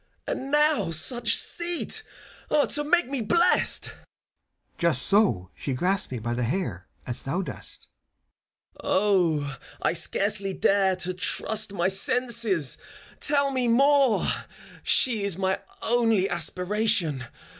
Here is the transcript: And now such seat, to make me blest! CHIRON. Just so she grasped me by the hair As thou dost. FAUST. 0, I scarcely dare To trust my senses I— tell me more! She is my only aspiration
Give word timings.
And 0.25 0.49
now 0.49 0.89
such 0.89 1.37
seat, 1.37 2.01
to 2.69 2.83
make 2.83 3.05
me 3.07 3.21
blest! 3.21 3.83
CHIRON. 3.91 3.97
Just 4.79 5.03
so 5.03 5.51
she 5.53 5.73
grasped 5.75 6.11
me 6.11 6.17
by 6.17 6.33
the 6.33 6.41
hair 6.41 6.87
As 7.05 7.21
thou 7.21 7.43
dost. 7.43 7.87
FAUST. 8.81 9.41
0, 9.45 9.57
I 9.83 9.93
scarcely 9.93 10.53
dare 10.53 10.95
To 10.95 11.13
trust 11.13 11.71
my 11.73 11.87
senses 11.87 12.79
I— 13.11 13.15
tell 13.19 13.51
me 13.51 13.67
more! 13.67 14.27
She 14.81 15.23
is 15.23 15.37
my 15.37 15.59
only 15.83 16.27
aspiration 16.27 17.25